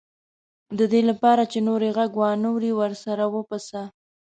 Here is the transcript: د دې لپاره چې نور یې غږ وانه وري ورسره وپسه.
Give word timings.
د 0.77 0.79
دې 0.91 1.01
لپاره 1.09 1.43
چې 1.51 1.59
نور 1.67 1.81
یې 1.87 1.91
غږ 1.97 2.11
وانه 2.21 2.49
وري 2.53 2.71
ورسره 2.75 3.23
وپسه. 3.35 3.81